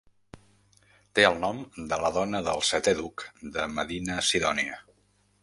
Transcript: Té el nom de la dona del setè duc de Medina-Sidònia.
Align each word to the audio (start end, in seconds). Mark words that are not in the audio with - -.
Té 1.19 1.25
el 1.29 1.37
nom 1.43 1.59
de 1.91 1.99
la 2.05 2.11
dona 2.15 2.41
del 2.49 2.65
setè 2.71 2.95
duc 3.03 3.27
de 3.59 3.69
Medina-Sidònia. 3.77 4.83